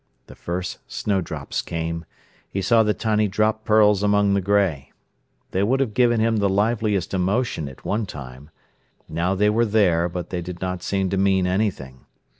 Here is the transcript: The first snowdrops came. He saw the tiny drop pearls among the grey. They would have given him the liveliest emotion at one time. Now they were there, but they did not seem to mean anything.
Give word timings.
The 0.25 0.33
first 0.35 0.79
snowdrops 0.87 1.61
came. 1.61 2.05
He 2.49 2.63
saw 2.63 2.81
the 2.81 2.95
tiny 2.95 3.27
drop 3.27 3.63
pearls 3.65 4.01
among 4.01 4.33
the 4.33 4.41
grey. 4.41 4.91
They 5.51 5.61
would 5.61 5.79
have 5.79 5.93
given 5.93 6.19
him 6.19 6.37
the 6.37 6.49
liveliest 6.49 7.13
emotion 7.13 7.69
at 7.69 7.85
one 7.85 8.07
time. 8.07 8.49
Now 9.07 9.35
they 9.35 9.51
were 9.51 9.63
there, 9.63 10.09
but 10.09 10.31
they 10.31 10.41
did 10.41 10.59
not 10.59 10.81
seem 10.81 11.11
to 11.11 11.17
mean 11.17 11.45
anything. 11.45 12.07